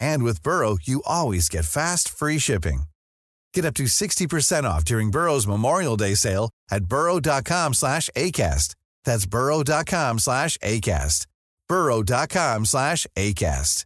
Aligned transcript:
And 0.00 0.22
with 0.22 0.42
Burrow, 0.42 0.78
you 0.82 1.02
always 1.06 1.48
get 1.48 1.64
fast, 1.64 2.08
free 2.08 2.38
shipping. 2.38 2.82
Get 3.54 3.64
up 3.64 3.74
to 3.74 3.84
60% 3.84 4.64
off 4.64 4.84
during 4.84 5.10
Burrow's 5.10 5.46
Memorial 5.46 5.96
Day 5.96 6.14
sale 6.14 6.50
at 6.70 6.84
burrow.com 6.84 7.74
slash 7.74 8.10
ACAST. 8.16 8.74
That's 9.04 9.26
burrow.com 9.26 10.18
slash 10.18 10.58
ACAST. 10.58 11.26
burrow.com 11.68 12.64
slash 12.64 13.06
ACAST. 13.16 13.84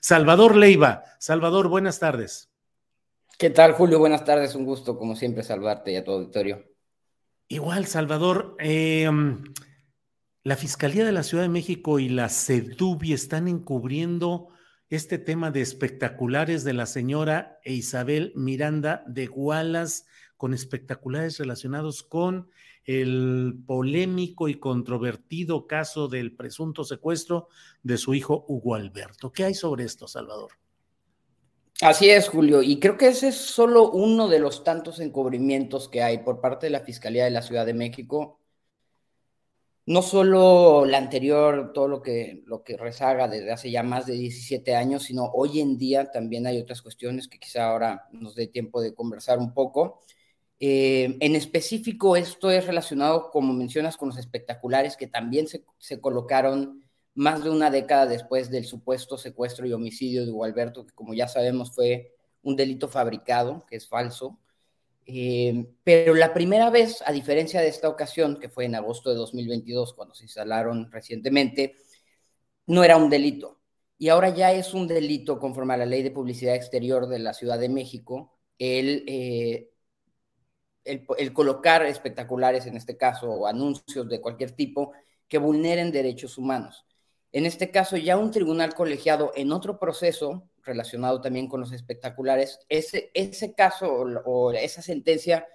Salvador 0.00 0.56
Leiva. 0.56 1.04
Salvador, 1.18 1.68
buenas 1.68 1.98
tardes. 1.98 2.48
¿Qué 3.38 3.50
tal, 3.50 3.72
Julio? 3.72 3.98
Buenas 3.98 4.24
tardes. 4.24 4.54
Un 4.54 4.64
gusto, 4.64 4.98
como 4.98 5.14
siempre, 5.14 5.42
salvarte 5.42 5.92
y 5.92 5.96
a 5.96 6.04
tu 6.04 6.12
auditorio. 6.12 6.64
Igual, 7.48 7.86
Salvador. 7.86 8.56
Eh, 8.58 9.10
la 10.42 10.56
Fiscalía 10.56 11.04
de 11.04 11.12
la 11.12 11.22
Ciudad 11.22 11.44
de 11.44 11.50
México 11.50 11.98
y 11.98 12.08
la 12.08 12.30
CEDUBI 12.30 13.12
están 13.12 13.46
encubriendo 13.46 14.48
este 14.88 15.18
tema 15.18 15.50
de 15.50 15.60
espectaculares 15.60 16.64
de 16.64 16.72
la 16.72 16.86
señora 16.86 17.58
Isabel 17.64 18.32
Miranda 18.34 19.04
de 19.06 19.26
Gualas 19.26 20.06
con 20.38 20.54
espectaculares 20.54 21.38
relacionados 21.38 22.02
con 22.02 22.48
el 22.84 23.62
polémico 23.66 24.48
y 24.48 24.58
controvertido 24.58 25.66
caso 25.66 26.08
del 26.08 26.34
presunto 26.34 26.84
secuestro 26.84 27.48
de 27.82 27.98
su 27.98 28.14
hijo 28.14 28.46
Hugo 28.48 28.74
Alberto. 28.74 29.30
¿Qué 29.30 29.44
hay 29.44 29.54
sobre 29.54 29.84
esto, 29.84 30.08
Salvador? 30.08 30.52
Así 31.82 32.08
es, 32.08 32.28
Julio, 32.28 32.62
y 32.62 32.80
creo 32.80 32.96
que 32.96 33.08
ese 33.08 33.28
es 33.28 33.36
solo 33.36 33.90
uno 33.90 34.28
de 34.28 34.38
los 34.38 34.64
tantos 34.64 35.00
encubrimientos 35.00 35.88
que 35.88 36.02
hay 36.02 36.18
por 36.18 36.40
parte 36.40 36.66
de 36.66 36.70
la 36.70 36.80
Fiscalía 36.80 37.24
de 37.24 37.30
la 37.30 37.42
Ciudad 37.42 37.66
de 37.66 37.74
México. 37.74 38.39
No 39.90 40.02
solo 40.02 40.86
la 40.86 40.98
anterior, 40.98 41.72
todo 41.74 41.88
lo 41.88 42.00
que, 42.00 42.44
lo 42.46 42.62
que 42.62 42.76
rezaga 42.76 43.26
desde 43.26 43.50
hace 43.50 43.72
ya 43.72 43.82
más 43.82 44.06
de 44.06 44.12
17 44.12 44.76
años, 44.76 45.02
sino 45.02 45.24
hoy 45.34 45.58
en 45.58 45.78
día 45.78 46.12
también 46.12 46.46
hay 46.46 46.60
otras 46.60 46.80
cuestiones 46.80 47.26
que 47.26 47.40
quizá 47.40 47.64
ahora 47.64 48.06
nos 48.12 48.36
dé 48.36 48.46
tiempo 48.46 48.80
de 48.80 48.94
conversar 48.94 49.40
un 49.40 49.52
poco. 49.52 50.00
Eh, 50.60 51.16
en 51.18 51.34
específico, 51.34 52.14
esto 52.14 52.52
es 52.52 52.68
relacionado, 52.68 53.32
como 53.32 53.52
mencionas, 53.52 53.96
con 53.96 54.10
los 54.10 54.18
espectaculares 54.18 54.96
que 54.96 55.08
también 55.08 55.48
se, 55.48 55.64
se, 55.78 56.00
colocaron 56.00 56.84
más 57.14 57.42
de 57.42 57.50
una 57.50 57.68
década 57.72 58.06
después 58.06 58.48
del 58.48 58.66
supuesto 58.66 59.18
secuestro 59.18 59.66
y 59.66 59.72
homicidio 59.72 60.24
de 60.24 60.30
Hugo 60.30 60.44
Alberto, 60.44 60.86
que 60.86 60.94
como 60.94 61.14
ya 61.14 61.26
sabemos 61.26 61.74
fue 61.74 62.14
un 62.42 62.54
delito 62.54 62.86
fabricado, 62.86 63.66
que 63.66 63.74
es 63.74 63.88
falso. 63.88 64.38
Eh, 65.06 65.66
pero 65.82 66.14
la 66.14 66.32
primera 66.32 66.70
vez, 66.70 67.02
a 67.04 67.12
diferencia 67.12 67.60
de 67.60 67.68
esta 67.68 67.88
ocasión, 67.88 68.38
que 68.38 68.48
fue 68.48 68.66
en 68.66 68.74
agosto 68.74 69.10
de 69.10 69.16
2022, 69.16 69.94
cuando 69.94 70.14
se 70.14 70.24
instalaron 70.24 70.90
recientemente, 70.90 71.76
no 72.66 72.84
era 72.84 72.96
un 72.96 73.10
delito. 73.10 73.60
Y 73.98 74.08
ahora 74.08 74.30
ya 74.30 74.52
es 74.52 74.74
un 74.74 74.86
delito 74.88 75.38
conforme 75.38 75.74
a 75.74 75.78
la 75.78 75.86
ley 75.86 76.02
de 76.02 76.10
publicidad 76.10 76.54
exterior 76.54 77.06
de 77.06 77.18
la 77.18 77.34
Ciudad 77.34 77.58
de 77.58 77.68
México, 77.68 78.38
el 78.58 79.04
eh, 79.06 79.70
el, 80.84 81.32
colocar 81.32 81.84
espectaculares, 81.86 82.66
en 82.66 82.76
este 82.76 82.96
caso, 82.96 83.30
o 83.30 83.46
anuncios 83.46 84.08
de 84.08 84.20
cualquier 84.20 84.52
tipo, 84.52 84.92
que 85.28 85.38
vulneren 85.38 85.92
derechos 85.92 86.38
humanos. 86.38 86.86
En 87.32 87.46
este 87.46 87.70
caso, 87.70 87.96
ya 87.96 88.16
un 88.16 88.30
tribunal 88.30 88.74
colegiado 88.74 89.32
en 89.36 89.52
otro 89.52 89.78
proceso 89.78 90.49
relacionado 90.64 91.20
también 91.20 91.48
con 91.48 91.60
los 91.60 91.72
espectaculares, 91.72 92.60
ese, 92.68 93.10
ese 93.14 93.54
caso 93.54 93.90
o, 94.24 94.52
esa 94.52 94.82
sentencia 94.82 95.46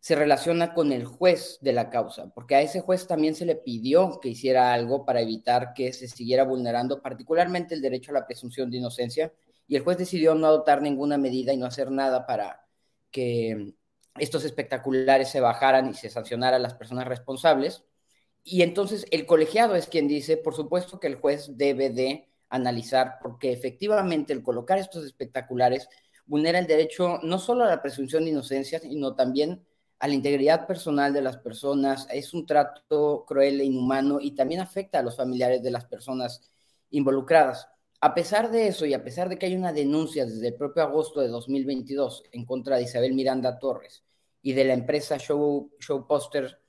se 0.00 0.16
relaciona 0.16 0.74
con 0.74 0.92
el 0.92 1.04
juez 1.04 1.58
de 1.60 1.72
la 1.72 1.88
causa, 1.88 2.32
porque 2.34 2.56
a 2.56 2.62
ese 2.62 2.80
juez 2.80 3.06
también 3.06 3.34
se 3.34 3.46
le 3.46 3.54
pidió 3.54 4.18
que 4.20 4.30
hiciera 4.30 4.74
algo 4.74 5.04
para 5.04 5.20
evitar 5.20 5.74
que 5.74 5.92
se 5.92 6.08
siguiera 6.08 6.44
vulnerando 6.44 7.00
particularmente 7.00 7.74
el 7.74 7.82
derecho 7.82 8.10
a 8.10 8.14
la 8.14 8.26
presunción 8.26 8.70
de 8.70 8.78
inocencia, 8.78 9.32
y 9.68 9.76
el 9.76 9.82
juez 9.82 9.98
decidió 9.98 10.34
no 10.34 10.48
adoptar 10.48 10.82
ninguna 10.82 11.18
medida 11.18 11.52
y 11.52 11.56
no 11.56 11.66
hacer 11.66 11.90
nada 11.90 12.26
para 12.26 12.66
que 13.10 13.74
estos 14.18 14.44
espectaculares 14.44 15.28
se 15.28 15.40
bajaran 15.40 15.88
y 15.88 15.94
se 15.94 16.10
sancionara 16.10 16.56
a 16.56 16.60
las 16.60 16.74
personas 16.74 17.06
responsables. 17.06 17.84
Y 18.44 18.62
entonces 18.62 19.06
el 19.10 19.26
colegiado 19.26 19.76
es 19.76 19.86
quien 19.86 20.08
dice, 20.08 20.36
por 20.36 20.54
supuesto 20.54 20.98
que 20.98 21.06
el 21.06 21.16
juez 21.16 21.56
debe 21.56 21.90
de 21.90 22.31
analizar, 22.52 23.18
porque 23.20 23.50
efectivamente 23.50 24.32
el 24.32 24.42
colocar 24.42 24.78
estos 24.78 25.04
espectaculares 25.04 25.88
vulnera 26.26 26.58
el 26.58 26.66
derecho 26.66 27.18
no 27.22 27.38
solo 27.38 27.64
a 27.64 27.68
la 27.68 27.82
presunción 27.82 28.24
de 28.24 28.30
inocencia, 28.30 28.78
sino 28.78 29.14
también 29.14 29.64
a 29.98 30.08
la 30.08 30.14
integridad 30.14 30.66
personal 30.66 31.12
de 31.12 31.22
las 31.22 31.38
personas, 31.38 32.06
es 32.10 32.34
un 32.34 32.44
trato 32.44 33.24
cruel 33.26 33.60
e 33.60 33.64
inhumano 33.64 34.20
y 34.20 34.32
también 34.32 34.60
afecta 34.60 34.98
a 34.98 35.02
los 35.02 35.16
familiares 35.16 35.62
de 35.62 35.70
las 35.70 35.84
personas 35.86 36.50
involucradas. 36.90 37.68
A 38.00 38.14
pesar 38.14 38.50
de 38.50 38.66
eso 38.66 38.84
y 38.84 38.94
a 38.94 39.04
pesar 39.04 39.28
de 39.28 39.38
que 39.38 39.46
hay 39.46 39.54
una 39.54 39.72
denuncia 39.72 40.26
desde 40.26 40.48
el 40.48 40.54
propio 40.56 40.82
agosto 40.82 41.20
de 41.20 41.28
2022 41.28 42.24
en 42.32 42.44
contra 42.44 42.76
de 42.76 42.82
Isabel 42.82 43.14
Miranda 43.14 43.58
Torres 43.58 44.04
y 44.42 44.52
de 44.52 44.64
la 44.64 44.74
empresa 44.74 45.18
Show, 45.18 45.70
Show 45.78 46.06
Poster, 46.06 46.60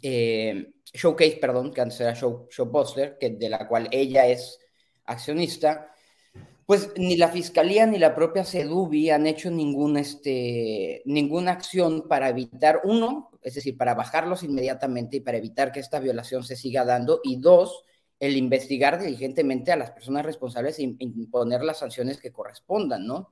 eh, 0.00 0.74
Showcase, 0.92 1.38
perdón, 1.40 1.72
que 1.72 1.80
antes 1.80 2.00
era 2.00 2.14
Show, 2.14 2.46
Show 2.50 2.70
Poster, 2.70 3.18
que, 3.18 3.30
de 3.30 3.48
la 3.48 3.66
cual 3.66 3.88
ella 3.90 4.26
es 4.28 4.60
accionista, 5.08 5.92
pues 6.68 6.92
ni 6.96 7.16
la 7.16 7.28
fiscalía 7.28 7.86
ni 7.86 7.98
la 7.98 8.14
propia 8.14 8.44
CEDUBI 8.44 9.08
han 9.08 9.26
hecho 9.26 9.50
ningún, 9.50 9.96
este, 9.96 11.00
ninguna 11.06 11.52
acción 11.52 12.06
para 12.06 12.28
evitar, 12.28 12.82
uno, 12.84 13.30
es 13.42 13.54
decir, 13.54 13.76
para 13.78 13.94
bajarlos 13.94 14.42
inmediatamente 14.42 15.16
y 15.16 15.20
para 15.20 15.38
evitar 15.38 15.72
que 15.72 15.80
esta 15.80 15.98
violación 15.98 16.44
se 16.44 16.56
siga 16.56 16.84
dando, 16.84 17.20
y 17.24 17.40
dos, 17.40 17.84
el 18.20 18.36
investigar 18.36 19.00
diligentemente 19.00 19.72
a 19.72 19.76
las 19.76 19.92
personas 19.92 20.26
responsables 20.26 20.78
e 20.78 20.82
imponer 20.98 21.62
las 21.62 21.78
sanciones 21.78 22.20
que 22.20 22.32
correspondan, 22.32 23.06
¿no? 23.06 23.30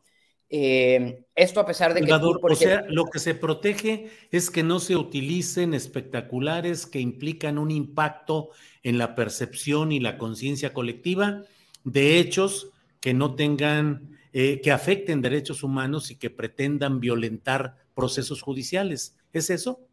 Eh, 0.49 1.25
esto 1.35 1.59
a 1.61 1.67
pesar 1.67 1.93
de 1.93 2.03
que... 2.03 2.13
o 2.13 2.55
sea, 2.55 2.85
lo 2.89 3.07
que 3.07 3.19
se 3.19 3.35
protege 3.35 4.11
es 4.31 4.49
que 4.49 4.63
no 4.63 4.79
se 4.79 4.97
utilicen 4.97 5.75
espectaculares 5.75 6.87
que 6.87 7.01
implican 7.01 7.59
un 7.59 7.73
impacto 7.73 8.51
en 8.85 8.97
la 8.97 9.17
percepción 9.17 9.91
y 9.91 9.99
la 9.99 10.19
conciencia 10.19 10.73
colectiva 10.73 11.43
de 11.87 12.19
hechos 12.19 12.73
que 13.01 13.15
no 13.15 13.37
tengan, 13.37 14.19
eh, 14.33 14.61
que 14.61 14.73
afecten 14.73 15.23
derechos 15.23 15.63
humanos 15.63 16.11
y 16.11 16.17
que 16.17 16.31
pretendan 16.31 17.01
violentar 17.01 17.77
procesos 17.95 18.43
judiciales. 18.43 19.17
¿Es 19.33 19.51
eso? 19.51 19.87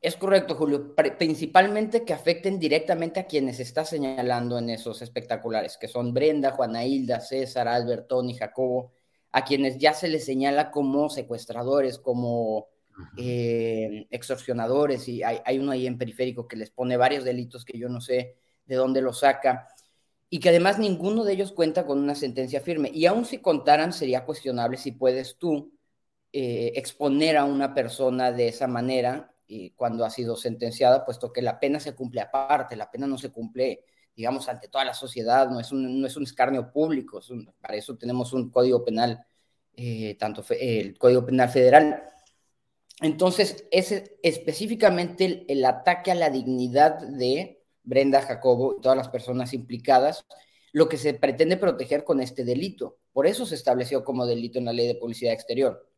Es 0.00 0.16
correcto, 0.16 0.54
Julio. 0.54 0.94
Principalmente 0.94 2.04
que 2.04 2.14
afecten 2.14 2.60
directamente 2.60 3.18
a 3.18 3.26
quienes 3.26 3.58
está 3.58 3.84
señalando 3.84 4.56
en 4.58 4.70
esos 4.70 5.02
espectaculares, 5.02 5.76
que 5.76 5.88
son 5.88 6.14
Brenda, 6.14 6.52
Juana 6.52 6.84
Hilda, 6.84 7.20
César, 7.20 7.66
Albert, 7.66 8.08
y 8.28 8.34
Jacobo, 8.34 8.92
a 9.32 9.44
quienes 9.44 9.76
ya 9.78 9.94
se 9.94 10.06
les 10.06 10.24
señala 10.24 10.70
como 10.70 11.10
secuestradores, 11.10 11.98
como 11.98 12.68
eh, 13.16 14.06
extorsionadores, 14.10 15.08
y 15.08 15.24
hay, 15.24 15.58
uno 15.58 15.72
ahí 15.72 15.88
en 15.88 15.98
periférico 15.98 16.46
que 16.46 16.56
les 16.56 16.70
pone 16.70 16.96
varios 16.96 17.24
delitos 17.24 17.64
que 17.64 17.76
yo 17.76 17.88
no 17.88 18.00
sé 18.00 18.36
de 18.66 18.76
dónde 18.76 19.02
los 19.02 19.20
saca, 19.20 19.66
y 20.30 20.40
que 20.40 20.50
además 20.50 20.78
ninguno 20.78 21.24
de 21.24 21.32
ellos 21.32 21.52
cuenta 21.52 21.86
con 21.86 21.98
una 21.98 22.14
sentencia 22.14 22.60
firme. 22.60 22.90
Y 22.92 23.06
aun 23.06 23.24
si 23.24 23.38
contaran, 23.38 23.92
sería 23.92 24.24
cuestionable 24.24 24.76
si 24.76 24.92
puedes 24.92 25.38
tú 25.38 25.72
eh, 26.32 26.72
exponer 26.76 27.36
a 27.36 27.44
una 27.44 27.74
persona 27.74 28.32
de 28.32 28.48
esa 28.48 28.66
manera 28.66 29.34
y 29.46 29.70
cuando 29.70 30.04
ha 30.04 30.10
sido 30.10 30.36
sentenciada, 30.36 31.04
puesto 31.06 31.32
que 31.32 31.42
la 31.42 31.58
pena 31.58 31.80
se 31.80 31.94
cumple 31.94 32.20
aparte, 32.20 32.76
la 32.76 32.90
pena 32.90 33.06
no 33.06 33.16
se 33.16 33.30
cumple 33.32 33.84
digamos, 34.18 34.48
ante 34.48 34.66
toda 34.66 34.84
la 34.84 34.94
sociedad, 34.94 35.48
no 35.48 35.60
es 35.60 35.70
un, 35.70 36.00
no 36.00 36.04
es 36.04 36.16
un 36.16 36.24
escarnio 36.24 36.72
público, 36.72 37.20
para 37.60 37.76
eso 37.76 37.96
tenemos 37.96 38.32
un 38.32 38.50
código 38.50 38.84
penal, 38.84 39.24
eh, 39.76 40.16
tanto 40.18 40.44
el 40.58 40.98
Código 40.98 41.24
Penal 41.24 41.48
Federal. 41.48 42.02
Entonces, 43.00 43.68
es 43.70 43.92
específicamente 44.24 45.44
el, 45.46 45.64
ataque 45.64 46.10
a 46.10 46.16
la 46.16 46.30
dignidad 46.30 46.98
de 46.98 47.57
Brenda 47.88 48.20
Jacobo 48.20 48.76
y 48.76 48.82
todas 48.82 48.98
las 48.98 49.08
personas 49.08 49.54
implicadas, 49.54 50.26
lo 50.72 50.88
que 50.88 50.98
se 50.98 51.14
pretende 51.14 51.56
proteger 51.56 52.04
con 52.04 52.20
este 52.20 52.44
delito. 52.44 52.98
Por 53.12 53.26
eso 53.26 53.46
se 53.46 53.54
estableció 53.54 54.04
como 54.04 54.26
delito 54.26 54.58
en 54.58 54.66
la 54.66 54.72
ley 54.72 54.86
de 54.86 54.94
publicidad 54.94 55.32
exterior. 55.32 55.88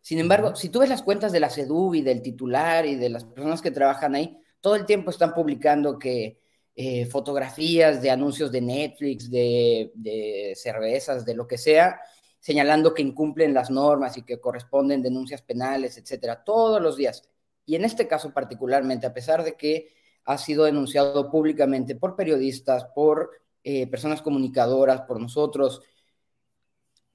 Sin 0.00 0.18
embargo, 0.18 0.56
si 0.56 0.68
tú 0.68 0.80
ves 0.80 0.88
las 0.88 1.02
cuentas 1.02 1.32
de 1.32 1.40
la 1.40 1.50
CEDUB 1.50 1.94
y 1.94 2.02
del 2.02 2.22
titular 2.22 2.84
y 2.86 2.96
de 2.96 3.08
las 3.08 3.24
personas 3.24 3.62
que 3.62 3.70
trabajan 3.70 4.14
ahí, 4.14 4.36
todo 4.60 4.74
el 4.74 4.86
tiempo 4.86 5.10
están 5.10 5.32
publicando 5.32 5.98
que 5.98 6.40
eh, 6.74 7.06
fotografías 7.06 8.02
de 8.02 8.10
anuncios 8.10 8.50
de 8.52 8.60
Netflix, 8.60 9.30
de, 9.30 10.52
cervezas, 10.56 11.24
de 11.24 11.34
lo 11.34 11.46
que 11.46 11.58
sea, 11.58 12.00
señalando 12.40 12.92
que 12.92 13.02
incumplen 13.02 13.54
las 13.54 13.70
normas 13.70 14.16
y 14.16 14.22
que 14.22 14.40
corresponden 14.40 15.02
denuncias 15.02 15.42
penales, 15.42 15.96
etcétera, 15.96 16.42
todos 16.44 16.82
los 16.82 16.96
días. 16.96 17.22
Y 17.64 17.76
en 17.76 17.84
este 17.84 18.06
caso 18.06 18.32
particularmente, 18.32 19.06
a 19.06 19.14
pesar 19.14 19.42
de 19.42 19.56
que 19.56 19.95
ha 20.26 20.38
sido 20.38 20.64
denunciado 20.64 21.30
públicamente 21.30 21.94
por 21.94 22.16
periodistas, 22.16 22.84
por 22.94 23.30
eh, 23.64 23.86
personas 23.86 24.22
comunicadoras, 24.22 25.02
por 25.02 25.20
nosotros, 25.20 25.80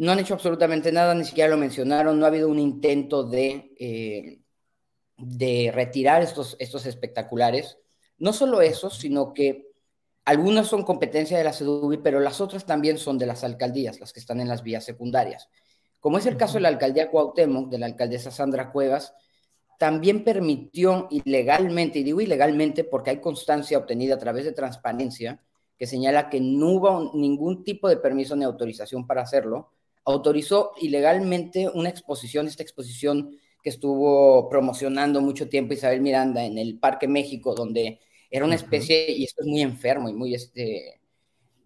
no 0.01 0.11
han 0.11 0.17
hecho 0.17 0.33
absolutamente 0.33 0.91
nada, 0.91 1.13
ni 1.13 1.23
siquiera 1.23 1.51
lo 1.51 1.57
mencionaron, 1.57 2.17
no 2.17 2.25
ha 2.25 2.29
habido 2.29 2.49
un 2.49 2.57
intento 2.57 3.23
de, 3.23 3.71
eh, 3.79 4.39
de 5.15 5.71
retirar 5.71 6.23
estos, 6.23 6.55
estos 6.57 6.87
espectaculares. 6.87 7.77
No 8.17 8.33
solo 8.33 8.63
eso, 8.63 8.89
sino 8.89 9.31
que 9.31 9.67
algunas 10.25 10.67
son 10.67 10.81
competencia 10.81 11.37
de 11.37 11.43
la 11.43 11.53
CEDUBI, 11.53 11.97
pero 11.97 12.19
las 12.19 12.41
otras 12.41 12.65
también 12.65 12.97
son 12.97 13.19
de 13.19 13.27
las 13.27 13.43
alcaldías, 13.43 13.99
las 13.99 14.11
que 14.11 14.19
están 14.19 14.39
en 14.39 14.47
las 14.47 14.63
vías 14.63 14.83
secundarias. 14.83 15.49
Como 15.99 16.17
es 16.17 16.25
el 16.25 16.35
caso 16.35 16.55
de 16.55 16.61
la 16.61 16.69
alcaldía 16.69 17.11
Cuauhtémoc, 17.11 17.69
de 17.69 17.77
la 17.77 17.85
alcaldesa 17.85 18.31
Sandra 18.31 18.71
Cuevas, 18.71 19.13
también 19.81 20.23
permitió 20.23 21.07
ilegalmente, 21.09 21.97
y 21.97 22.03
digo 22.03 22.21
ilegalmente 22.21 22.83
porque 22.83 23.09
hay 23.09 23.19
constancia 23.19 23.79
obtenida 23.79 24.13
a 24.13 24.19
través 24.19 24.45
de 24.45 24.51
transparencia, 24.51 25.41
que 25.75 25.87
señala 25.87 26.29
que 26.29 26.39
no 26.39 26.67
hubo 26.67 27.11
ningún 27.15 27.63
tipo 27.63 27.89
de 27.89 27.97
permiso 27.97 28.35
ni 28.35 28.43
autorización 28.43 29.07
para 29.07 29.23
hacerlo, 29.23 29.71
autorizó 30.05 30.73
ilegalmente 30.79 31.67
una 31.67 31.89
exposición, 31.89 32.45
esta 32.45 32.61
exposición 32.61 33.35
que 33.63 33.71
estuvo 33.71 34.47
promocionando 34.49 35.19
mucho 35.19 35.49
tiempo 35.49 35.73
Isabel 35.73 36.01
Miranda 36.01 36.45
en 36.45 36.59
el 36.59 36.77
Parque 36.77 37.07
México, 37.07 37.55
donde 37.55 38.01
era 38.29 38.45
una 38.45 38.53
especie, 38.53 39.09
y 39.11 39.23
esto 39.23 39.41
es 39.41 39.47
muy 39.47 39.63
enfermo 39.63 40.09
y 40.09 40.13
muy 40.13 40.35
este, 40.35 41.01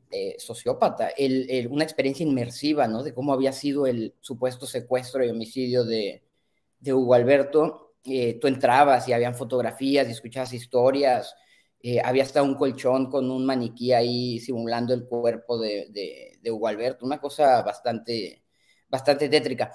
eh, 0.09 0.35
sociópata, 0.37 1.09
el, 1.09 1.67
una 1.69 1.83
experiencia 1.83 2.25
inmersiva, 2.25 2.87
¿no? 2.87 3.03
De 3.03 3.13
cómo 3.13 3.33
había 3.33 3.51
sido 3.51 3.87
el 3.87 4.13
supuesto 4.21 4.67
secuestro 4.67 5.25
y 5.25 5.31
homicidio 5.31 5.83
de, 5.83 6.23
de 6.79 6.93
Hugo 6.93 7.13
Alberto. 7.13 7.84
Eh, 8.05 8.37
tú 8.39 8.47
entrabas 8.47 9.07
y 9.07 9.13
habían 9.13 9.35
fotografías 9.35 10.07
y 10.07 10.11
escuchabas 10.11 10.53
historias. 10.53 11.35
Eh, 11.81 11.99
había 12.03 12.23
hasta 12.23 12.41
un 12.43 12.55
colchón 12.55 13.09
con 13.09 13.29
un 13.29 13.45
maniquí 13.45 13.93
ahí 13.93 14.39
simulando 14.39 14.93
el 14.93 15.05
cuerpo 15.05 15.59
de, 15.59 15.87
de, 15.89 16.37
de 16.41 16.51
Hugo 16.51 16.67
Alberto. 16.67 17.05
Una 17.05 17.19
cosa 17.19 17.61
bastante, 17.61 18.43
bastante 18.89 19.29
tétrica 19.29 19.71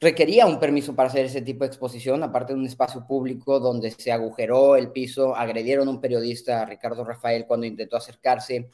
requería 0.00 0.46
un 0.46 0.58
permiso 0.58 0.94
para 0.94 1.08
hacer 1.08 1.26
ese 1.26 1.42
tipo 1.42 1.64
de 1.64 1.68
exposición, 1.68 2.22
aparte 2.22 2.52
de 2.52 2.58
un 2.58 2.66
espacio 2.66 3.06
público 3.06 3.60
donde 3.60 3.90
se 3.90 4.12
agujeró 4.12 4.76
el 4.76 4.90
piso, 4.92 5.34
agredieron 5.34 5.88
a 5.88 5.90
un 5.90 6.00
periodista, 6.00 6.64
Ricardo 6.64 7.04
Rafael, 7.04 7.46
cuando 7.46 7.66
intentó 7.66 7.96
acercarse. 7.96 8.68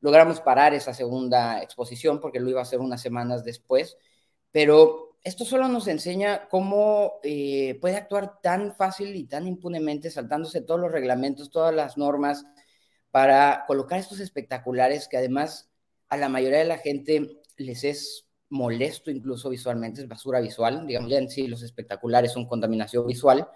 Logramos 0.00 0.40
parar 0.40 0.72
esa 0.74 0.94
segunda 0.94 1.62
exposición 1.62 2.20
porque 2.20 2.40
lo 2.40 2.48
iba 2.50 2.60
a 2.60 2.62
hacer 2.62 2.80
unas 2.80 3.02
semanas 3.02 3.44
después, 3.44 3.96
pero 4.50 5.09
esto 5.22 5.44
solo 5.44 5.68
nos 5.68 5.86
enseña 5.88 6.48
cómo 6.48 7.20
eh, 7.22 7.78
puede 7.80 7.96
actuar 7.96 8.40
tan 8.40 8.74
fácil 8.74 9.14
y 9.14 9.24
tan 9.24 9.46
impunemente, 9.46 10.10
saltándose 10.10 10.62
todos 10.62 10.80
los 10.80 10.92
reglamentos, 10.92 11.50
todas 11.50 11.74
las 11.74 11.98
normas, 11.98 12.46
para 13.10 13.64
colocar 13.66 13.98
estos 13.98 14.20
espectaculares 14.20 15.08
que 15.08 15.16
además 15.16 15.70
a 16.08 16.16
la 16.16 16.28
mayoría 16.28 16.58
de 16.58 16.64
la 16.64 16.78
gente 16.78 17.40
les 17.56 17.84
es 17.84 18.26
molesto 18.48 19.10
incluso 19.10 19.48
visualmente, 19.48 20.00
es 20.00 20.08
basura 20.08 20.40
visual, 20.40 20.86
digamos, 20.86 21.10
ya 21.10 21.18
en 21.18 21.30
sí 21.30 21.46
los 21.46 21.62
espectaculares 21.62 22.32
son 22.32 22.46
contaminación 22.46 23.06
visual, 23.06 23.48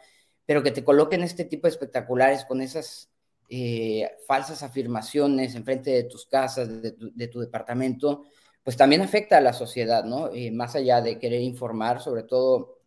pero 0.46 0.62
que 0.62 0.70
te 0.70 0.84
coloquen 0.84 1.22
este 1.22 1.44
tipo 1.44 1.66
de 1.66 1.72
espectaculares 1.72 2.44
con 2.44 2.60
esas 2.60 3.10
eh, 3.48 4.10
falsas 4.26 4.62
afirmaciones 4.62 5.54
enfrente 5.54 5.90
de 5.90 6.04
tus 6.04 6.26
casas, 6.26 6.68
de 6.82 7.28
tu, 7.28 7.40
departamento, 7.40 8.24
pues 8.64 8.76
también 8.78 9.02
afecta 9.02 9.36
a 9.36 9.42
la 9.42 9.52
sociedad, 9.52 10.04
¿no? 10.04 10.32
Eh, 10.32 10.50
más 10.50 10.74
allá 10.74 11.02
de 11.02 11.18
querer 11.18 11.42
informar, 11.42 12.00
sobre 12.00 12.22
todo 12.22 12.78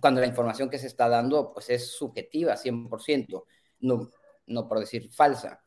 cuando 0.00 0.20
la 0.20 0.28
información 0.28 0.70
que 0.70 0.78
se 0.78 0.86
está 0.86 1.08
dando, 1.08 1.52
pues 1.52 1.68
es 1.70 1.90
subjetiva, 1.90 2.56
100%, 2.56 3.44
no, 3.80 4.10
no 4.46 4.68
por 4.68 4.78
decir 4.78 5.10
falsa. 5.10 5.60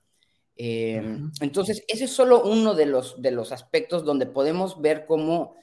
Eh, 0.55 1.01
entonces, 1.41 1.83
ese 1.87 2.05
es 2.05 2.11
solo 2.11 2.43
uno 2.43 2.73
de 2.73 2.85
los, 2.85 3.21
de 3.21 3.31
los 3.31 3.51
aspectos 3.51 4.05
donde 4.05 4.25
podemos 4.25 4.81
ver 4.81 5.05
cómo 5.05 5.55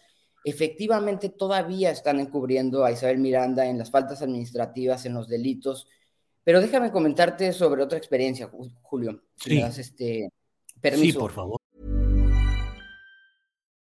efectivamente 0.44 1.30
todavía 1.30 1.90
están 1.90 2.20
encubriendo 2.20 2.84
a 2.84 2.92
Isabel 2.92 3.18
Miranda 3.18 3.66
en 3.66 3.78
las 3.78 3.90
faltas 3.90 4.20
administrativas, 4.20 5.06
en 5.06 5.14
los 5.14 5.28
delitos. 5.28 5.88
Pero 6.44 6.60
déjame 6.60 6.92
comentarte 6.92 7.52
sobre 7.52 7.82
otra 7.82 7.98
experiencia, 7.98 8.50
Julio. 8.82 9.22
Si 9.36 9.54
me 9.54 9.62
das 9.62 9.78
este 9.78 10.30
permiso. 10.80 11.12
Sí, 11.12 11.18
por 11.18 11.32
favor. 11.32 11.57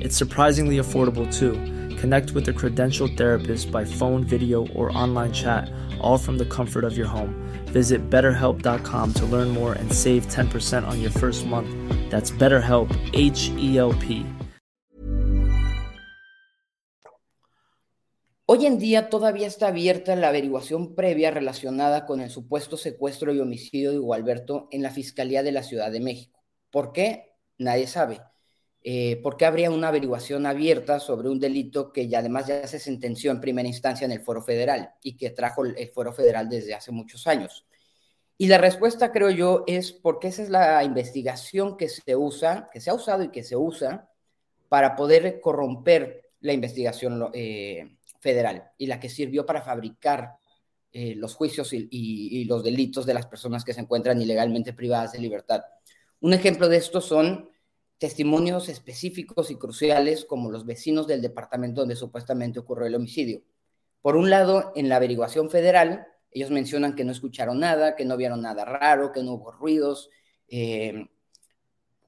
It's 0.00 0.16
surprisingly 0.16 0.78
affordable 0.78 1.26
too. 1.32 1.54
Connect 1.96 2.30
with 2.30 2.48
a 2.48 2.52
credentialed 2.52 3.16
therapist 3.16 3.72
by 3.72 3.84
phone, 3.84 4.22
video, 4.22 4.68
or 4.68 4.96
online 4.96 5.32
chat, 5.32 5.70
all 6.00 6.18
from 6.18 6.38
the 6.38 6.44
comfort 6.44 6.84
of 6.84 6.96
your 6.96 7.08
home. 7.08 7.34
Visit 7.72 8.08
betterhelp.com 8.08 9.12
to 9.14 9.26
learn 9.26 9.48
more 9.48 9.72
and 9.72 9.92
save 9.92 10.26
10% 10.28 10.86
on 10.86 11.00
your 11.00 11.10
first 11.10 11.46
month. 11.46 11.68
That's 12.10 12.30
BetterHelp, 12.30 12.94
H 13.12 13.50
E 13.58 13.78
L 13.78 13.92
P. 13.94 14.24
Hoy 18.50 18.64
en 18.64 18.78
día 18.78 19.10
todavía 19.10 19.46
está 19.46 19.68
abierta 19.68 20.16
la 20.16 20.28
averiguación 20.28 20.94
previa 20.94 21.30
relacionada 21.30 22.06
con 22.06 22.22
el 22.22 22.30
supuesto 22.30 22.78
secuestro 22.78 23.34
y 23.34 23.40
homicidio 23.40 23.92
de 23.92 23.98
Gualberto 23.98 24.68
en 24.70 24.82
la 24.82 24.90
Fiscalía 24.90 25.42
de 25.42 25.52
la 25.52 25.62
Ciudad 25.62 25.92
de 25.92 26.00
México. 26.00 26.40
¿Por 26.70 26.92
qué? 26.92 27.34
Nadie 27.58 27.86
sabe. 27.86 28.20
Eh, 28.82 29.20
por 29.22 29.36
qué 29.36 29.44
habría 29.44 29.70
una 29.70 29.88
averiguación 29.88 30.46
abierta 30.46 31.00
sobre 31.00 31.28
un 31.28 31.40
delito 31.40 31.92
que 31.92 32.08
ya 32.08 32.20
además 32.20 32.46
ya 32.46 32.66
se 32.66 32.78
sentenció 32.78 33.30
en 33.30 33.40
primera 33.40 33.68
instancia 33.68 34.04
en 34.04 34.12
el 34.12 34.20
Foro 34.20 34.42
Federal 34.42 34.90
y 35.02 35.16
que 35.16 35.30
trajo 35.30 35.64
el 35.64 35.88
Foro 35.88 36.12
Federal 36.12 36.48
desde 36.48 36.74
hace 36.74 36.92
muchos 36.92 37.26
años. 37.26 37.66
Y 38.40 38.46
la 38.46 38.58
respuesta, 38.58 39.10
creo 39.10 39.30
yo, 39.30 39.64
es 39.66 39.90
porque 39.90 40.28
esa 40.28 40.42
es 40.42 40.48
la 40.48 40.84
investigación 40.84 41.76
que 41.76 41.88
se 41.88 42.14
usa, 42.14 42.70
que 42.72 42.80
se 42.80 42.90
ha 42.90 42.94
usado 42.94 43.24
y 43.24 43.30
que 43.30 43.42
se 43.42 43.56
usa 43.56 44.08
para 44.68 44.94
poder 44.94 45.40
corromper 45.40 46.30
la 46.40 46.52
investigación 46.52 47.30
eh, 47.32 47.96
federal 48.20 48.70
y 48.78 48.86
la 48.86 49.00
que 49.00 49.08
sirvió 49.08 49.44
para 49.44 49.62
fabricar 49.62 50.36
eh, 50.92 51.16
los 51.16 51.34
juicios 51.34 51.72
y, 51.72 51.88
y, 51.90 52.44
los 52.44 52.62
delitos 52.62 53.04
de 53.06 53.14
las 53.14 53.26
personas 53.26 53.64
que 53.64 53.74
se 53.74 53.80
encuentran 53.80 54.22
ilegalmente 54.22 54.72
privadas 54.72 55.12
de 55.12 55.18
libertad. 55.18 55.62
Un 56.20 56.32
ejemplo 56.32 56.68
de 56.68 56.76
esto 56.76 57.00
son 57.00 57.50
testimonios 57.98 58.68
específicos 58.68 59.50
y 59.50 59.56
cruciales 59.56 60.24
como 60.24 60.50
los 60.50 60.64
vecinos 60.64 61.06
del 61.06 61.20
departamento 61.20 61.80
donde 61.82 61.96
supuestamente 61.96 62.60
ocurrió 62.60 62.86
el 62.86 62.94
homicidio. 62.94 63.42
Por 64.00 64.16
un 64.16 64.30
lado, 64.30 64.72
en 64.76 64.88
la 64.88 64.96
averiguación 64.96 65.50
federal, 65.50 66.06
ellos 66.30 66.50
mencionan 66.50 66.94
que 66.94 67.04
no 67.04 67.12
escucharon 67.12 67.58
nada, 67.58 67.96
que 67.96 68.04
no 68.04 68.16
vieron 68.16 68.42
nada 68.42 68.64
raro, 68.64 69.12
que 69.12 69.22
no 69.22 69.32
hubo 69.32 69.50
ruidos, 69.50 70.10
Eh, 70.50 71.06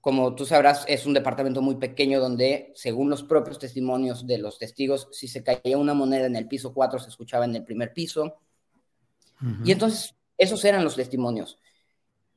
como 0.01 0.35
tú 0.35 0.47
sabrás, 0.47 0.85
es 0.89 1.05
un 1.05 1.13
departamento 1.13 1.61
muy 1.61 1.75
pequeño 1.75 2.21
donde, 2.21 2.73
según 2.75 3.11
los 3.11 3.23
propios 3.23 3.59
testimonios 3.59 4.27
de 4.27 4.39
los 4.39 4.59
testigos, 4.59 5.09
si 5.13 5.29
se 5.29 5.45
caía 5.45 5.77
una 5.77 5.93
moneda 5.93 6.25
en 6.25 6.37
el 6.37 6.49
piso 6.49 6.73
4, 6.73 6.99
se 6.99 7.11
escuchaba 7.11 7.45
en 7.45 7.55
el 7.55 7.65
primer 7.65 7.93
piso. 7.93 8.39
Y 9.65 9.73
entonces, 9.73 10.15
esos 10.39 10.65
eran 10.65 10.85
los 10.85 10.97
testimonios. 10.97 11.59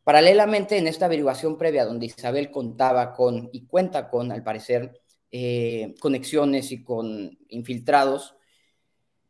Paralelamente, 0.04 0.78
en 0.78 0.88
esta 0.88 1.06
averiguación 1.06 1.58
previa, 1.58 1.86
donde 1.86 2.08
Isabel 2.08 2.52
contaba 2.52 3.14
con 3.14 3.50
y 3.54 3.66
cuenta 3.66 4.10
con, 4.10 4.32
al 4.32 4.44
parecer, 4.44 5.02
eh, 5.32 5.96
conexiones 6.00 6.72
y 6.72 6.84
con 6.84 7.38
infiltrados, 7.48 8.36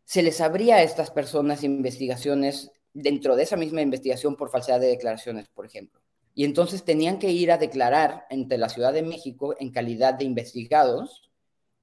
se 0.03 0.21
les 0.23 0.41
abría 0.41 0.77
a 0.77 0.83
estas 0.83 1.11
personas 1.11 1.63
investigaciones 1.63 2.71
dentro 2.93 3.35
de 3.35 3.43
esa 3.43 3.55
misma 3.55 3.81
investigación 3.81 4.35
por 4.35 4.49
falsedad 4.49 4.79
de 4.79 4.87
declaraciones, 4.87 5.47
por 5.49 5.65
ejemplo. 5.65 6.01
Y 6.35 6.45
entonces 6.45 6.83
tenían 6.83 7.19
que 7.19 7.31
ir 7.31 7.51
a 7.51 7.57
declarar 7.57 8.25
ante 8.29 8.57
la 8.57 8.69
Ciudad 8.69 8.93
de 8.93 9.03
México 9.03 9.55
en 9.59 9.71
calidad 9.71 10.15
de 10.15 10.25
investigados 10.25 11.29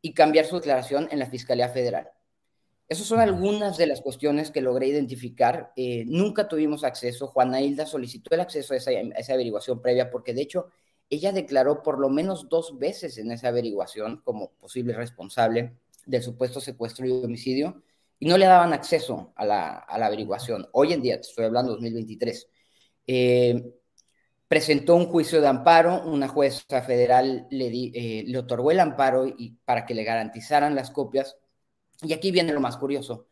y 0.02 0.14
cambiar 0.14 0.47
su 0.47 0.56
declaración 0.56 1.09
en 1.11 1.18
la 1.20 1.26
Fiscalía 1.26 1.68
Federal. 1.68 2.11
Esas 2.90 3.06
son 3.06 3.20
algunas 3.20 3.78
de 3.78 3.87
las 3.87 4.00
cuestiones 4.00 4.50
que 4.50 4.61
logré 4.61 4.88
identificar. 4.88 5.73
Eh, 5.76 6.04
nunca 6.09 6.49
tuvimos 6.49 6.82
acceso. 6.82 7.28
Juana 7.28 7.61
Hilda 7.61 7.87
solicitó 7.87 8.35
el 8.35 8.40
acceso 8.40 8.75
a 8.75 8.78
esa, 8.78 8.90
a 8.90 8.94
esa, 8.94 9.35
averiguación 9.35 9.80
previa 9.80 10.11
porque 10.11 10.35
de 10.35 10.42
hecho 10.42 10.66
ella 11.09 11.30
declaró 11.30 11.85
por 11.85 12.00
lo 12.00 12.09
menos 12.09 12.49
dos 12.49 12.80
veces 12.80 13.16
en 13.18 13.30
esa 13.30 13.47
averiguación 13.49 14.20
como 14.25 14.50
posible 14.54 14.92
responsable 14.92 15.76
del 16.04 16.23
supuesto 16.25 16.61
secuestro 16.61 17.06
y 17.06 17.12
homicidio 17.12 17.80
y 18.18 18.26
no 18.26 18.37
le 18.37 18.47
daban 18.47 18.73
acceso 18.73 19.32
a 19.37 19.47
la, 19.47 19.70
a 19.78 19.97
la 19.97 20.06
averiguación. 20.06 20.68
Hoy 20.73 20.92
en 20.92 21.00
día, 21.00 21.14
estoy 21.14 21.44
hablando 21.44 21.73
2023, 21.73 22.49
eh, 23.06 23.73
presentó 24.49 24.97
un 24.97 25.06
juicio 25.06 25.40
de 25.40 25.47
amparo, 25.47 26.02
una 26.06 26.26
jueza 26.26 26.82
federal 26.82 27.47
le, 27.52 27.68
eh, 27.68 28.25
le 28.26 28.38
otorgó 28.38 28.73
el 28.73 28.80
amparo 28.80 29.28
y, 29.28 29.59
para 29.64 29.87
que 29.87 29.94
le 29.94 30.02
garantizaran 30.02 30.75
las 30.75 30.90
copias. 30.90 31.37
Y 32.02 32.12
aquí 32.12 32.30
viene 32.30 32.52
lo 32.52 32.61
más 32.61 32.76
curioso. 32.76 33.26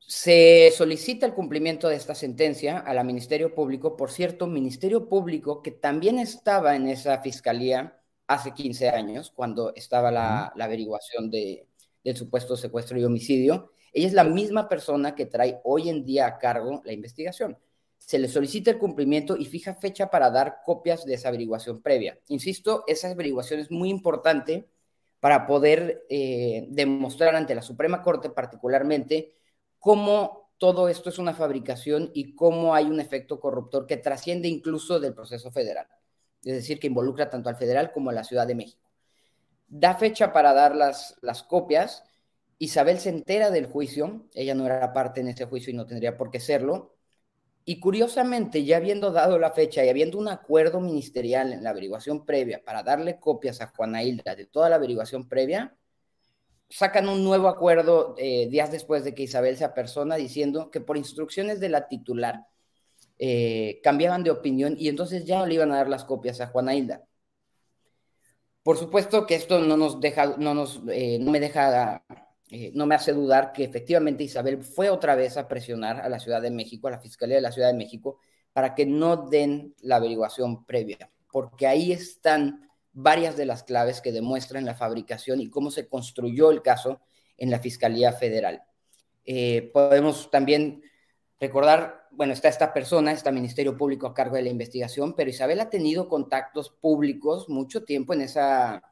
Se 0.00 0.72
solicita 0.74 1.26
el 1.26 1.34
cumplimiento 1.34 1.88
de 1.88 1.96
esta 1.96 2.14
sentencia 2.14 2.78
a 2.78 2.94
la 2.94 3.04
Ministerio 3.04 3.54
Público, 3.54 3.96
por 3.96 4.10
cierto, 4.10 4.46
Ministerio 4.46 5.08
Público 5.08 5.62
que 5.62 5.70
también 5.70 6.18
estaba 6.18 6.74
en 6.76 6.88
esa 6.88 7.20
fiscalía 7.20 8.00
hace 8.26 8.52
15 8.54 8.88
años, 8.88 9.30
cuando 9.30 9.74
estaba 9.74 10.10
la, 10.10 10.52
la 10.56 10.64
averiguación 10.64 11.30
de, 11.30 11.66
del 12.04 12.16
supuesto 12.16 12.56
secuestro 12.56 12.98
y 12.98 13.04
homicidio. 13.04 13.72
Ella 13.92 14.06
es 14.06 14.12
la 14.14 14.24
misma 14.24 14.68
persona 14.68 15.14
que 15.14 15.26
trae 15.26 15.60
hoy 15.64 15.88
en 15.88 16.04
día 16.04 16.26
a 16.26 16.38
cargo 16.38 16.82
la 16.84 16.92
investigación. 16.92 17.58
Se 17.98 18.18
le 18.18 18.28
solicita 18.28 18.70
el 18.70 18.78
cumplimiento 18.78 19.36
y 19.36 19.44
fija 19.44 19.74
fecha 19.74 20.10
para 20.10 20.30
dar 20.30 20.60
copias 20.64 21.04
de 21.04 21.14
esa 21.14 21.28
averiguación 21.28 21.82
previa. 21.82 22.18
Insisto, 22.28 22.84
esa 22.86 23.10
averiguación 23.10 23.60
es 23.60 23.70
muy 23.70 23.90
importante 23.90 24.68
para 25.20 25.46
poder 25.46 26.04
eh, 26.08 26.66
demostrar 26.70 27.34
ante 27.34 27.54
la 27.54 27.62
Suprema 27.62 28.02
Corte 28.02 28.30
particularmente 28.30 29.34
cómo 29.78 30.50
todo 30.58 30.88
esto 30.88 31.08
es 31.08 31.18
una 31.18 31.34
fabricación 31.34 32.10
y 32.14 32.34
cómo 32.34 32.74
hay 32.74 32.86
un 32.86 33.00
efecto 33.00 33.40
corruptor 33.40 33.86
que 33.86 33.96
trasciende 33.96 34.48
incluso 34.48 35.00
del 35.00 35.14
proceso 35.14 35.50
federal, 35.50 35.86
es 36.44 36.54
decir, 36.54 36.80
que 36.80 36.88
involucra 36.88 37.30
tanto 37.30 37.48
al 37.48 37.56
federal 37.56 37.92
como 37.92 38.10
a 38.10 38.12
la 38.12 38.24
Ciudad 38.24 38.46
de 38.46 38.54
México 38.54 38.88
da 39.68 39.94
fecha 39.94 40.32
para 40.32 40.52
dar 40.54 40.74
las, 40.74 41.16
las 41.20 41.42
copias. 41.42 42.02
Isabel 42.58 42.98
se 42.98 43.10
entera 43.10 43.50
del 43.50 43.66
juicio, 43.66 44.26
ella 44.34 44.54
no 44.54 44.66
era 44.66 44.92
parte 44.92 45.20
en 45.20 45.28
ese 45.28 45.44
juicio 45.44 45.72
y 45.72 45.76
no 45.76 45.86
tendría 45.86 46.16
por 46.16 46.30
qué 46.30 46.40
serlo. 46.40 46.96
Y 47.68 47.80
curiosamente, 47.80 48.64
ya 48.64 48.78
habiendo 48.78 49.12
dado 49.12 49.38
la 49.38 49.50
fecha 49.50 49.84
y 49.84 49.90
habiendo 49.90 50.16
un 50.16 50.28
acuerdo 50.28 50.80
ministerial 50.80 51.52
en 51.52 51.62
la 51.62 51.68
averiguación 51.68 52.24
previa 52.24 52.64
para 52.64 52.82
darle 52.82 53.20
copias 53.20 53.60
a 53.60 53.66
Juana 53.66 54.02
Hilda 54.02 54.34
de 54.34 54.46
toda 54.46 54.70
la 54.70 54.76
averiguación 54.76 55.28
previa, 55.28 55.76
sacan 56.70 57.10
un 57.10 57.22
nuevo 57.22 57.46
acuerdo 57.46 58.14
eh, 58.16 58.48
días 58.48 58.72
después 58.72 59.04
de 59.04 59.14
que 59.14 59.24
Isabel 59.24 59.58
se 59.58 59.68
persona 59.68 60.16
diciendo 60.16 60.70
que 60.70 60.80
por 60.80 60.96
instrucciones 60.96 61.60
de 61.60 61.68
la 61.68 61.88
titular 61.88 62.46
eh, 63.18 63.80
cambiaban 63.82 64.22
de 64.22 64.30
opinión 64.30 64.74
y 64.78 64.88
entonces 64.88 65.26
ya 65.26 65.38
no 65.40 65.44
le 65.44 65.52
iban 65.52 65.70
a 65.70 65.76
dar 65.76 65.90
las 65.90 66.06
copias 66.06 66.40
a 66.40 66.46
Juana 66.46 66.74
Hilda. 66.74 67.04
Por 68.62 68.78
supuesto 68.78 69.26
que 69.26 69.34
esto 69.34 69.60
no 69.60 69.76
nos 69.76 70.00
deja, 70.00 70.38
no 70.38 70.54
nos, 70.54 70.80
eh, 70.88 71.18
no 71.20 71.30
me 71.30 71.38
deja, 71.38 72.02
eh, 72.50 72.70
no 72.74 72.86
me 72.86 72.94
hace 72.94 73.12
dudar 73.12 73.52
que 73.52 73.64
efectivamente 73.64 74.24
Isabel 74.24 74.62
fue 74.62 74.90
otra 74.90 75.14
vez 75.14 75.36
a 75.36 75.48
presionar 75.48 76.00
a 76.00 76.08
la 76.08 76.18
Ciudad 76.18 76.40
de 76.40 76.50
México, 76.50 76.88
a 76.88 76.92
la 76.92 76.98
Fiscalía 76.98 77.36
de 77.36 77.42
la 77.42 77.52
Ciudad 77.52 77.68
de 77.68 77.78
México, 77.78 78.18
para 78.52 78.74
que 78.74 78.86
no 78.86 79.28
den 79.28 79.74
la 79.80 79.96
averiguación 79.96 80.64
previa, 80.64 81.10
porque 81.30 81.66
ahí 81.66 81.92
están 81.92 82.68
varias 82.92 83.36
de 83.36 83.46
las 83.46 83.62
claves 83.62 84.00
que 84.00 84.12
demuestran 84.12 84.64
la 84.64 84.74
fabricación 84.74 85.40
y 85.40 85.50
cómo 85.50 85.70
se 85.70 85.88
construyó 85.88 86.50
el 86.50 86.62
caso 86.62 87.00
en 87.36 87.50
la 87.50 87.60
Fiscalía 87.60 88.12
Federal. 88.12 88.62
Eh, 89.24 89.70
podemos 89.72 90.30
también 90.30 90.82
recordar 91.38 92.08
bueno, 92.18 92.32
está 92.32 92.48
esta 92.48 92.72
persona, 92.72 93.12
está 93.12 93.30
Ministerio 93.30 93.76
Público 93.76 94.08
a 94.08 94.12
cargo 94.12 94.34
de 94.34 94.42
la 94.42 94.48
investigación, 94.48 95.14
pero 95.14 95.30
Isabel 95.30 95.60
ha 95.60 95.70
tenido 95.70 96.08
contactos 96.08 96.70
públicos 96.70 97.48
mucho 97.48 97.84
tiempo 97.84 98.12
en 98.12 98.22
esa, 98.22 98.82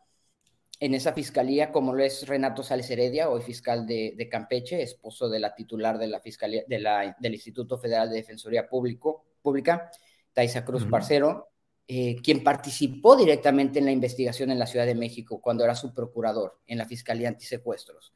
en 0.78 0.95
esa 0.95 1.12
fiscalía, 1.12 1.73
como 1.73 1.95
lo 1.95 2.04
es 2.04 2.26
Renato 2.26 2.62
Sales 2.62 2.90
Heredia, 2.90 3.30
hoy 3.30 3.40
fiscal 3.40 3.87
de, 3.87 4.28
Campeche, 4.30 4.83
esposo 4.83 5.28
de 5.28 5.40
la 5.40 5.54
titular 5.54 5.99
de 5.99 6.09
la 6.09 6.21
fiscalía, 6.21 6.64
de 6.66 6.78
la, 6.78 7.16
del 7.18 7.35
Instituto 7.35 7.78
Federal 7.78 8.11
de 8.11 8.16
Defensoría 8.16 8.68
Público, 8.68 9.25
Pública, 9.40 9.90
Taisa 10.33 10.64
Cruz 10.64 10.85
Parcero, 10.85 11.49
eh, 11.88 12.16
quien 12.23 12.42
participó 12.42 13.16
directamente 13.16 13.78
en 13.78 13.87
la 13.87 13.92
investigación 13.92 14.50
en 14.50 14.59
la 14.59 14.66
Ciudad 14.66 14.87
de 14.87 14.95
México 14.95 15.40
cuando 15.40 15.64
era 15.64 15.75
su 15.75 15.95
procurador 15.95 16.59
en 16.66 16.78
la 16.78 16.85
Fiscalía 16.85 17.28
Antisecuestros. 17.28 18.12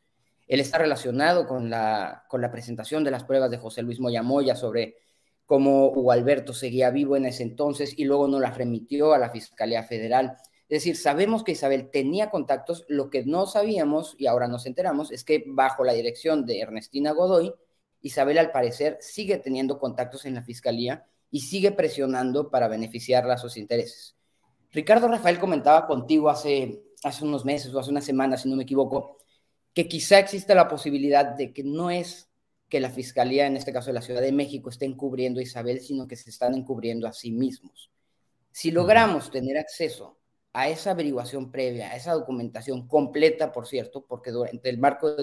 Él 0.47 0.61
está 0.61 0.79
relacionado 0.79 1.47
con 1.47 1.71
la, 1.71 2.25
con 2.29 2.40
la 2.40 2.50
presentación 2.50 3.05
de 3.05 3.12
las 3.12 3.25
pruebas 3.25 3.50
de 3.50 3.59
José 3.59 3.83
Luis 3.83 4.00
Moyamoya 4.00 4.57
sobre 4.57 4.97
cómo 5.47 5.87
Hugo 5.87 6.12
Alberto 6.12 6.52
seguía 6.52 6.90
vivo 6.90 7.17
en 7.17 7.26
ese 7.26 7.45
entonces 7.45 7.97
y 7.97 8.05
luego 8.05 8.29
no 8.29 8.38
las 8.38 8.59
remitió 8.59 9.14
a 9.14 9.19
la 9.19 9.31
Fiscalía 9.31 9.85
Federal. 9.85 10.37
Es 10.71 10.85
decir, 10.85 10.97
sabemos 10.97 11.43
que 11.43 11.50
Isabel 11.50 11.91
tenía 11.91 12.31
contactos, 12.31 12.85
lo 12.87 13.11
que 13.11 13.25
no 13.25 13.47
sabíamos 13.47 14.15
y 14.19 14.29
ahora 14.29 14.47
nos 14.47 14.67
enteramos 14.67 15.11
es 15.11 15.25
que 15.25 15.43
bajo 15.45 15.83
la 15.83 15.95
dirección 15.95 16.47
de 16.47 16.61
Ernestina 16.61 17.11
Godoy, 17.11 17.53
Isabel 18.03 18.39
al 18.39 18.53
parecer 18.53 18.97
sigue 19.00 19.39
teniendo 19.39 19.81
contactos 19.81 20.27
en 20.27 20.35
la 20.37 20.45
Fiscalía 20.45 21.09
y 21.29 21.41
sigue 21.41 21.73
presionando 21.73 22.53
para 22.53 22.69
beneficiarla 22.69 23.35
a 23.35 23.39
sus 23.39 23.57
intereses. 23.57 24.15
Ricardo 24.71 25.09
Rafael 25.09 25.41
comentaba 25.41 25.89
contigo 25.89 26.31
hace, 26.31 26.81
hace 27.03 27.25
unos 27.25 27.45
meses 27.45 27.75
o 27.75 27.81
hace 27.81 27.91
unas 27.91 28.05
semanas, 28.05 28.43
si 28.43 28.49
no 28.49 28.55
me 28.55 28.62
equivoco, 28.62 29.19
que 29.75 29.89
quizá 29.89 30.21
exista 30.21 30.55
la 30.55 30.69
posibilidad 30.69 31.27
de 31.27 31.53
que 31.53 31.65
no 31.65 31.91
es 31.91 32.31
que 32.69 32.79
la 32.79 32.91
Fiscalía, 32.91 33.49
en 33.49 33.57
este 33.57 33.73
caso 33.73 33.89
de 33.89 33.95
la 33.95 34.03
Ciudad 34.03 34.21
de 34.21 34.31
México, 34.31 34.71
esté 34.71 34.85
encubriendo 34.85 35.41
a 35.41 35.43
Isabel, 35.43 35.81
sino 35.81 36.07
que 36.07 36.15
se 36.15 36.31
están 36.31 36.55
encubriendo 36.55 37.09
a 37.09 37.12
sí 37.12 37.33
mismos. 37.33 37.91
Si 38.53 38.71
logramos 38.71 39.33
tener 39.33 39.59
acceso 39.59 40.20
a 40.52 40.69
esa 40.69 40.92
averiguación 40.92 41.50
previa, 41.50 41.90
a 41.90 41.97
esa 41.97 42.12
documentación 42.12 42.88
completa, 42.88 43.52
por 43.52 43.66
cierto, 43.66 44.04
porque 44.07 44.30
durante 44.30 44.69
el 44.69 44.78
marco 44.78 45.14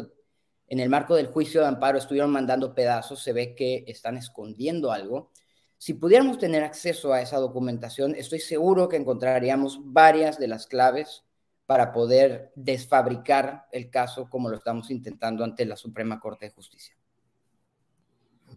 en 0.69 0.79
el 0.79 0.89
marco 0.89 1.15
del 1.15 1.27
juicio 1.27 1.61
de 1.61 1.67
amparo 1.67 1.97
estuvieron 1.97 2.31
mandando 2.31 2.75
pedazos, 2.75 3.23
se 3.23 3.33
ve 3.33 3.55
que 3.55 3.85
están 3.87 4.17
escondiendo 4.17 4.91
algo. 4.91 5.31
Si 5.77 5.93
pudiéramos 5.93 6.37
tener 6.37 6.63
acceso 6.63 7.13
a 7.13 7.21
esa 7.21 7.37
documentación, 7.37 8.15
estoy 8.15 8.39
seguro 8.39 8.89
que 8.89 8.97
encontraríamos 8.97 9.79
varias 9.83 10.37
de 10.37 10.47
las 10.47 10.67
claves 10.67 11.23
para 11.65 11.91
poder 11.91 12.51
desfabricar 12.55 13.67
el 13.71 13.89
caso 13.89 14.29
como 14.29 14.49
lo 14.49 14.57
estamos 14.57 14.89
intentando 14.91 15.43
ante 15.43 15.65
la 15.65 15.77
Suprema 15.77 16.19
Corte 16.19 16.47
de 16.47 16.51
Justicia. 16.51 16.95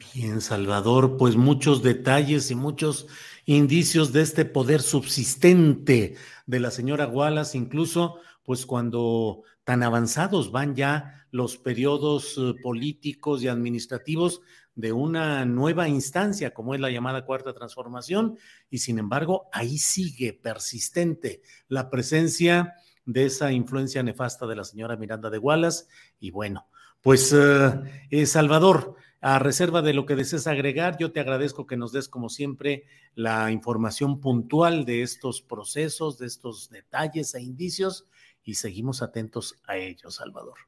Bien, 0.00 0.40
Salvador, 0.40 1.16
pues 1.19 1.37
muchos 1.37 1.83
detalles 1.83 2.50
y 2.50 2.54
muchos 2.54 3.07
indicios 3.45 4.12
de 4.12 4.23
este 4.23 4.45
poder 4.47 4.80
subsistente 4.80 6.16
de 6.47 6.61
la 6.61 6.71
señora 6.71 7.07
Wallace, 7.07 7.59
incluso 7.59 8.16
pues 8.42 8.64
cuando 8.64 9.42
tan 9.62 9.83
avanzados 9.83 10.50
van 10.52 10.75
ya 10.75 11.26
los 11.30 11.59
periodos 11.59 12.37
eh, 12.38 12.54
políticos 12.62 13.42
y 13.42 13.49
administrativos 13.49 14.40
de 14.75 14.92
una 14.92 15.45
nueva 15.45 15.88
instancia 15.88 16.54
como 16.54 16.75
es 16.75 16.80
la 16.80 16.90
llamada 16.90 17.26
cuarta 17.26 17.52
transformación 17.52 18.38
y 18.71 18.78
sin 18.78 18.99
embargo 18.99 19.49
ahí 19.52 19.76
sigue 19.78 20.33
persistente 20.33 21.42
la 21.69 21.90
presencia 21.90 22.75
de 23.04 23.26
esa 23.26 23.52
influencia 23.52 24.02
nefasta 24.02 24.47
de 24.47 24.57
la 24.57 24.64
señora 24.64 24.97
Miranda 24.97 25.28
de 25.30 25.38
Wallace. 25.38 25.85
Y 26.19 26.30
bueno, 26.30 26.69
pues 27.00 27.33
eh, 27.33 27.73
eh, 28.11 28.26
Salvador, 28.26 28.97
a 29.20 29.38
reserva 29.38 29.82
de 29.82 29.92
lo 29.92 30.06
que 30.06 30.16
desees 30.16 30.46
agregar, 30.46 30.96
yo 30.98 31.12
te 31.12 31.20
agradezco 31.20 31.66
que 31.66 31.76
nos 31.76 31.92
des 31.92 32.08
como 32.08 32.28
siempre 32.28 32.84
la 33.14 33.50
información 33.50 34.20
puntual 34.20 34.84
de 34.84 35.02
estos 35.02 35.42
procesos, 35.42 36.18
de 36.18 36.26
estos 36.26 36.70
detalles 36.70 37.34
e 37.34 37.42
indicios 37.42 38.06
y 38.42 38.54
seguimos 38.54 39.02
atentos 39.02 39.60
a 39.66 39.76
ellos, 39.76 40.14
Salvador. 40.14 40.58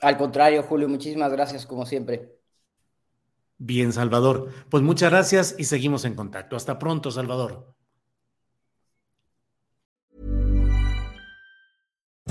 Al 0.00 0.16
contrario, 0.16 0.62
Julio, 0.62 0.88
muchísimas 0.88 1.30
gracias 1.30 1.66
como 1.66 1.84
siempre. 1.84 2.38
Bien, 3.58 3.92
Salvador. 3.92 4.50
Pues 4.70 4.82
muchas 4.82 5.10
gracias 5.10 5.54
y 5.58 5.64
seguimos 5.64 6.04
en 6.04 6.14
contacto. 6.14 6.56
Hasta 6.56 6.78
pronto, 6.78 7.10
Salvador. 7.10 7.74